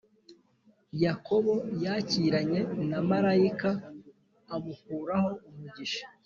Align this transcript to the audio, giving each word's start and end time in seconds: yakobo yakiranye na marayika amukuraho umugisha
yakobo 1.03 1.53
yakiranye 1.85 2.59
na 2.89 2.99
marayika 3.09 3.69
amukuraho 4.55 5.29
umugisha 5.49 6.03